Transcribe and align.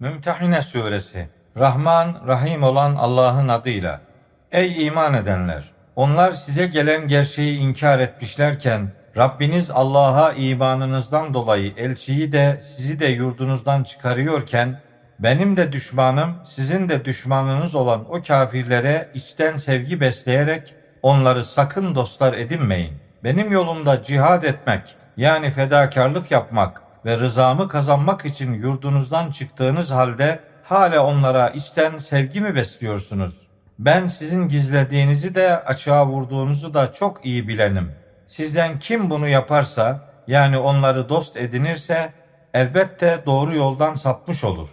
Mümtehine 0.00 0.62
Suresi 0.62 1.28
Rahman, 1.56 2.22
Rahim 2.26 2.62
olan 2.62 2.94
Allah'ın 2.94 3.48
adıyla. 3.48 4.00
Ey 4.52 4.86
iman 4.86 5.14
edenler! 5.14 5.64
Onlar 5.96 6.32
size 6.32 6.66
gelen 6.66 7.08
gerçeği 7.08 7.58
inkar 7.58 7.98
etmişlerken, 7.98 8.92
Rabbiniz 9.16 9.70
Allah'a 9.70 10.32
imanınızdan 10.32 11.34
dolayı 11.34 11.72
elçiyi 11.76 12.32
de 12.32 12.58
sizi 12.60 13.00
de 13.00 13.06
yurdunuzdan 13.06 13.82
çıkarıyorken, 13.82 14.80
benim 15.18 15.56
de 15.56 15.72
düşmanım, 15.72 16.34
sizin 16.44 16.88
de 16.88 17.04
düşmanınız 17.04 17.74
olan 17.74 18.04
o 18.10 18.22
kafirlere 18.22 19.08
içten 19.14 19.56
sevgi 19.56 20.00
besleyerek 20.00 20.74
onları 21.02 21.44
sakın 21.44 21.94
dostlar 21.94 22.34
edinmeyin. 22.34 22.94
Benim 23.24 23.52
yolumda 23.52 24.02
cihad 24.02 24.42
etmek, 24.42 24.96
yani 25.16 25.50
fedakarlık 25.50 26.30
yapmak 26.30 26.89
ve 27.04 27.18
rızamı 27.18 27.68
kazanmak 27.68 28.24
için 28.24 28.52
yurdunuzdan 28.52 29.30
çıktığınız 29.30 29.90
halde 29.90 30.40
hala 30.62 31.06
onlara 31.06 31.48
içten 31.48 31.98
sevgi 31.98 32.40
mi 32.40 32.54
besliyorsunuz? 32.54 33.46
Ben 33.78 34.06
sizin 34.06 34.48
gizlediğinizi 34.48 35.34
de 35.34 35.64
açığa 35.64 36.06
vurduğunuzu 36.06 36.74
da 36.74 36.92
çok 36.92 37.26
iyi 37.26 37.48
bilenim. 37.48 37.92
Sizden 38.26 38.78
kim 38.78 39.10
bunu 39.10 39.28
yaparsa, 39.28 40.10
yani 40.26 40.58
onları 40.58 41.08
dost 41.08 41.36
edinirse 41.36 42.12
elbette 42.54 43.22
doğru 43.26 43.56
yoldan 43.56 43.94
sapmış 43.94 44.44
olur. 44.44 44.68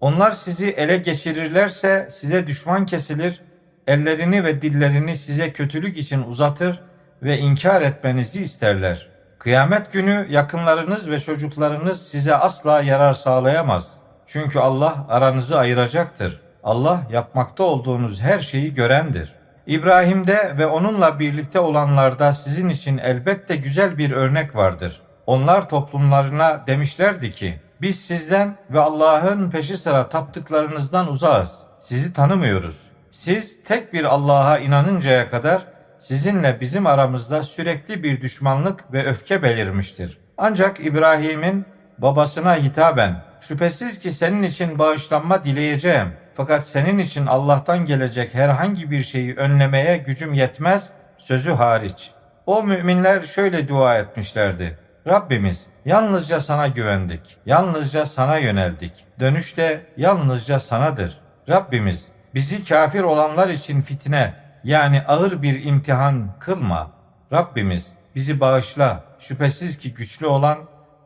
Onlar 0.00 0.32
sizi 0.32 0.70
ele 0.70 0.96
geçirirlerse 0.96 2.08
size 2.10 2.46
düşman 2.46 2.86
kesilir, 2.86 3.40
ellerini 3.86 4.44
ve 4.44 4.62
dillerini 4.62 5.16
size 5.16 5.52
kötülük 5.52 5.96
için 5.96 6.22
uzatır 6.22 6.80
ve 7.22 7.38
inkar 7.38 7.82
etmenizi 7.82 8.42
isterler. 8.42 9.13
Kıyamet 9.44 9.92
günü 9.92 10.26
yakınlarınız 10.30 11.10
ve 11.10 11.18
çocuklarınız 11.20 12.08
size 12.08 12.36
asla 12.36 12.82
yarar 12.82 13.12
sağlayamaz. 13.12 13.94
Çünkü 14.26 14.58
Allah 14.58 15.06
aranızı 15.08 15.58
ayıracaktır. 15.58 16.40
Allah 16.62 17.00
yapmakta 17.10 17.64
olduğunuz 17.64 18.20
her 18.20 18.40
şeyi 18.40 18.74
görendir. 18.74 19.32
İbrahim'de 19.66 20.54
ve 20.58 20.66
onunla 20.66 21.18
birlikte 21.18 21.60
olanlarda 21.60 22.34
sizin 22.34 22.68
için 22.68 22.98
elbette 22.98 23.56
güzel 23.56 23.98
bir 23.98 24.10
örnek 24.10 24.56
vardır. 24.56 25.00
Onlar 25.26 25.68
toplumlarına 25.68 26.66
demişlerdi 26.66 27.32
ki, 27.32 27.60
biz 27.80 28.00
sizden 28.00 28.56
ve 28.70 28.80
Allah'ın 28.80 29.50
peşi 29.50 29.76
sıra 29.76 30.08
taptıklarınızdan 30.08 31.08
uzağız. 31.08 31.58
Sizi 31.78 32.12
tanımıyoruz. 32.12 32.82
Siz 33.10 33.64
tek 33.64 33.92
bir 33.92 34.04
Allah'a 34.04 34.58
inanıncaya 34.58 35.30
kadar 35.30 35.73
sizinle 35.98 36.60
bizim 36.60 36.86
aramızda 36.86 37.42
sürekli 37.42 38.02
bir 38.02 38.20
düşmanlık 38.20 38.92
ve 38.92 39.06
öfke 39.06 39.42
belirmiştir. 39.42 40.18
Ancak 40.38 40.86
İbrahim'in 40.86 41.64
babasına 41.98 42.56
hitaben 42.56 43.24
şüphesiz 43.40 43.98
ki 43.98 44.10
senin 44.10 44.42
için 44.42 44.78
bağışlanma 44.78 45.44
dileyeceğim. 45.44 46.08
Fakat 46.34 46.66
senin 46.66 46.98
için 46.98 47.26
Allah'tan 47.26 47.86
gelecek 47.86 48.34
herhangi 48.34 48.90
bir 48.90 49.00
şeyi 49.00 49.36
önlemeye 49.36 49.96
gücüm 49.96 50.34
yetmez 50.34 50.92
sözü 51.18 51.50
hariç. 51.50 52.10
O 52.46 52.62
müminler 52.62 53.22
şöyle 53.22 53.68
dua 53.68 53.98
etmişlerdi. 53.98 54.78
Rabbimiz 55.06 55.66
yalnızca 55.84 56.40
sana 56.40 56.68
güvendik. 56.68 57.36
Yalnızca 57.46 58.06
sana 58.06 58.38
yöneldik. 58.38 58.92
Dönüşte 59.20 59.86
yalnızca 59.96 60.60
sanadır. 60.60 61.18
Rabbimiz 61.48 62.08
bizi 62.34 62.64
kafir 62.64 63.02
olanlar 63.02 63.48
için 63.48 63.80
fitne 63.80 64.34
yani 64.64 65.02
ağır 65.08 65.42
bir 65.42 65.64
imtihan 65.64 66.28
kılma. 66.40 66.90
Rabbimiz 67.32 67.92
bizi 68.14 68.40
bağışla. 68.40 69.04
Şüphesiz 69.18 69.78
ki 69.78 69.94
güçlü 69.94 70.26
olan, 70.26 70.58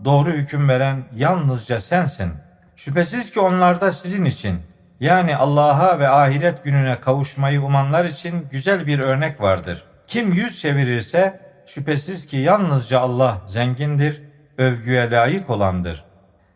doğru 0.04 0.30
hüküm 0.30 0.68
veren 0.68 1.04
yalnızca 1.16 1.80
sensin. 1.80 2.32
Şüphesiz 2.76 3.30
ki 3.30 3.40
onlarda 3.40 3.92
sizin 3.92 4.24
için 4.24 4.60
yani 5.00 5.36
Allah'a 5.36 5.98
ve 5.98 6.08
ahiret 6.08 6.64
gününe 6.64 7.00
kavuşmayı 7.00 7.62
umanlar 7.62 8.04
için 8.04 8.46
güzel 8.50 8.86
bir 8.86 8.98
örnek 8.98 9.40
vardır. 9.40 9.84
Kim 10.06 10.32
yüz 10.32 10.60
çevirirse 10.60 11.40
şüphesiz 11.66 12.26
ki 12.26 12.36
yalnızca 12.36 13.00
Allah 13.00 13.42
zengindir, 13.46 14.22
övgüye 14.58 15.10
layık 15.10 15.50
olandır. 15.50 16.04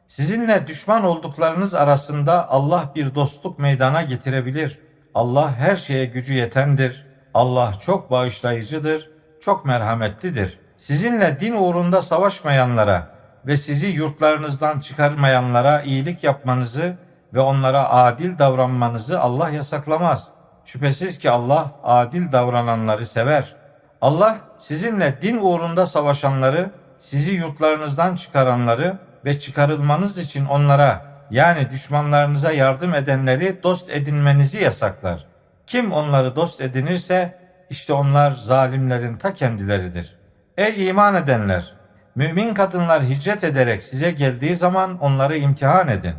Sizinle 0.07 0.67
düşman 0.67 1.05
olduklarınız 1.05 1.75
arasında 1.75 2.49
Allah 2.49 2.93
bir 2.95 3.15
dostluk 3.15 3.59
meydana 3.59 4.03
getirebilir. 4.03 4.79
Allah 5.15 5.55
her 5.57 5.77
şeye 5.77 6.05
gücü 6.05 6.35
yetendir. 6.35 7.07
Allah 7.35 7.73
çok 7.81 8.11
bağışlayıcıdır, 8.11 9.11
çok 9.41 9.65
merhametlidir. 9.65 10.59
Sizinle 10.77 11.41
din 11.41 11.53
uğrunda 11.53 12.03
savaşmayanlara 12.03 13.09
ve 13.47 13.57
sizi 13.57 13.87
yurtlarınızdan 13.87 14.81
çıkarmayanlara 14.81 15.83
iyilik 15.83 16.25
yapmanızı 16.25 16.97
ve 17.35 17.41
onlara 17.41 17.91
adil 17.91 18.39
davranmanızı 18.39 19.21
Allah 19.21 19.51
yasaklamaz. 19.51 20.29
Şüphesiz 20.65 21.19
ki 21.19 21.31
Allah 21.31 21.71
adil 21.85 22.33
davrananları 22.33 23.07
sever. 23.07 23.57
Allah 24.01 24.37
sizinle 24.59 25.23
din 25.23 25.37
uğrunda 25.37 25.87
savaşanları, 25.87 26.71
sizi 26.99 27.33
yurtlarınızdan 27.33 28.17
çıkaranları 28.17 28.99
ve 29.25 29.39
çıkarılmanız 29.39 30.19
için 30.19 30.47
onlara 30.47 31.12
yani 31.33 31.71
düşmanlarınıza 31.71 32.53
yardım 32.53 32.95
edenleri 32.95 33.63
dost 33.63 33.91
edinmenizi 33.91 34.63
yasaklar. 34.63 35.27
Kim 35.67 35.93
onları 35.93 36.37
dost 36.37 36.61
edinirse 36.61 37.39
işte 37.71 37.93
onlar 37.93 38.31
zalimlerin 38.31 39.17
ta 39.17 39.35
kendileridir. 39.35 40.17
Ey 40.57 40.89
iman 40.89 41.15
edenler! 41.15 41.75
Mümin 42.15 42.55
kadınlar 42.55 43.05
hicret 43.05 43.45
ederek 43.45 43.83
size 43.83 44.11
geldiği 44.11 44.57
zaman 44.57 44.99
onları 44.99 45.37
imtihan 45.37 45.89
edin. 45.89 46.15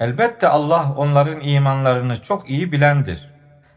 Elbette 0.00 0.48
Allah 0.48 0.92
onların 0.96 1.40
imanlarını 1.40 2.22
çok 2.22 2.50
iyi 2.50 2.72
bilendir. 2.72 3.30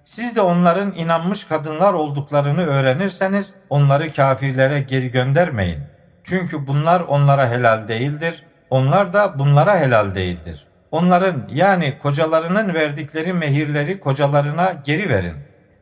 Siz 0.04 0.36
de 0.36 0.42
onların 0.42 0.92
inanmış 0.96 1.46
kadınlar 1.46 1.94
olduklarını 1.94 2.66
öğrenirseniz 2.66 3.56
onları 3.70 4.12
kafirlere 4.12 4.80
geri 4.80 5.12
göndermeyin. 5.12 5.80
Çünkü 6.24 6.68
bunlar 6.68 7.00
onlara 7.02 7.50
helal 7.50 7.88
değildir. 7.88 8.44
Onlar 8.70 9.14
da 9.14 9.40
bunlara 9.40 9.80
helal 9.80 10.16
değildir. 10.16 10.69
Onların 10.92 11.50
yani 11.52 12.00
kocalarının 12.00 12.74
verdikleri 12.74 13.34
mehirleri 13.34 14.00
kocalarına 14.00 14.74
geri 14.84 15.10
verin. 15.10 15.34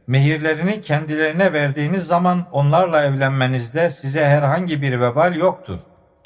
Mehirlerini 0.07 0.81
kendilerine 0.81 1.53
verdiğiniz 1.53 2.07
zaman 2.07 2.45
onlarla 2.51 3.03
evlenmenizde 3.03 3.89
size 3.89 4.25
herhangi 4.25 4.81
bir 4.81 5.01
vebal 5.01 5.35
yoktur. 5.35 5.79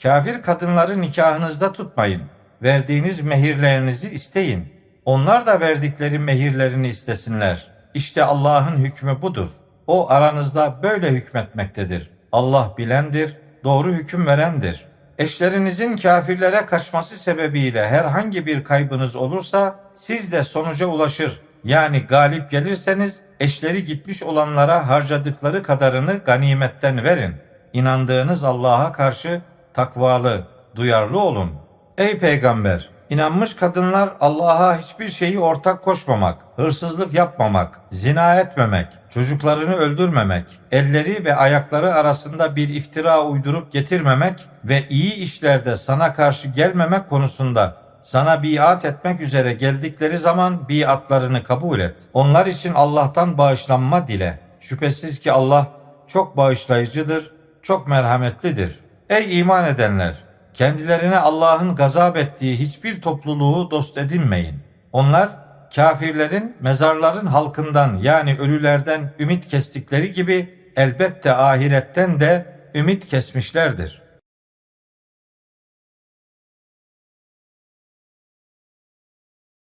Kafir 0.04 0.42
kadınları 0.42 1.02
nikahınızda 1.02 1.74
tutmayın. 1.74 2.22
Verdiğiniz 2.64 3.22
mehirlerinizi 3.22 4.10
isteyin. 4.10 4.74
Onlar 5.06 5.48
da 5.48 5.60
verdikleri 5.60 6.20
mehirlerini 6.20 6.88
istesinler. 6.88 7.72
İşte 7.94 8.24
Allah'ın 8.24 8.78
hükmü 8.78 9.22
budur. 9.22 9.50
O 9.88 10.10
aranızda 10.10 10.84
böyle 10.84 11.10
hükmetmektedir. 11.10 12.10
Allah 12.32 12.74
bilendir, 12.78 13.38
doğru 13.64 13.92
hüküm 13.92 14.26
verendir.'' 14.26 14.91
Eşlerinizin 15.18 15.96
kafirlere 15.96 16.66
kaçması 16.66 17.20
sebebiyle 17.20 17.88
herhangi 17.88 18.46
bir 18.46 18.64
kaybınız 18.64 19.16
olursa 19.16 19.76
siz 19.96 20.32
de 20.32 20.44
sonuca 20.44 20.88
ulaşır. 20.88 21.42
Yani 21.64 22.00
galip 22.00 22.52
gelirseniz 22.52 23.22
eşleri 23.40 23.86
gitmiş 23.86 24.24
olanlara 24.24 24.88
harcadıkları 24.88 25.64
kadarını 25.64 26.18
ganimetten 26.26 27.04
verin. 27.04 27.36
İnandığınız 27.74 28.44
Allah'a 28.44 28.92
karşı 28.92 29.42
takvalı, 29.74 30.48
duyarlı 30.76 31.20
olun. 31.20 31.52
Ey 31.98 32.18
peygamber! 32.18 32.90
İnanmış 33.12 33.54
kadınlar 33.54 34.10
Allah'a 34.20 34.78
hiçbir 34.78 35.08
şeyi 35.08 35.40
ortak 35.40 35.84
koşmamak, 35.84 36.38
hırsızlık 36.56 37.14
yapmamak, 37.14 37.80
zina 37.92 38.36
etmemek, 38.36 38.88
çocuklarını 39.10 39.76
öldürmemek, 39.76 40.46
elleri 40.72 41.26
ve 41.26 41.36
ayakları 41.36 41.94
arasında 41.94 42.56
bir 42.56 42.70
iftira 42.70 43.24
uydurup 43.24 43.72
getirmemek 43.72 44.46
ve 44.66 44.88
iyi 44.90 45.14
işlerde 45.14 45.76
sana 45.76 46.14
karşı 46.14 46.48
gelmemek 46.48 47.10
konusunda 47.10 47.78
sana 48.02 48.44
biat 48.44 48.86
etmek 48.86 49.22
üzere 49.22 49.54
geldikleri 49.54 50.18
zaman 50.18 50.70
biatlarını 50.70 51.44
kabul 51.44 51.80
et. 51.80 51.96
Onlar 52.14 52.46
için 52.46 52.74
Allah'tan 52.74 53.38
bağışlanma 53.38 54.08
dile. 54.08 54.40
Şüphesiz 54.60 55.20
ki 55.20 55.32
Allah 55.32 55.68
çok 56.08 56.38
bağışlayıcıdır, 56.38 57.32
çok 57.62 57.88
merhametlidir. 57.88 58.80
Ey 59.10 59.40
iman 59.40 59.66
edenler! 59.66 60.31
Kendilerine 60.54 61.18
Allah'ın 61.18 61.76
gazap 61.76 62.18
ettiği 62.18 62.60
hiçbir 62.60 63.02
topluluğu 63.02 63.72
dost 63.72 63.98
edinmeyin. 63.98 64.56
Onlar 64.92 65.30
kafirlerin 65.76 66.56
mezarların 66.60 67.28
halkından 67.28 67.98
yani 68.02 68.38
ölülerden 68.40 69.14
ümit 69.20 69.48
kestikleri 69.48 70.12
gibi 70.12 70.54
elbette 70.76 71.34
ahiretten 71.34 72.20
de 72.20 72.46
ümit 72.76 73.08
kesmişlerdir. 73.08 74.02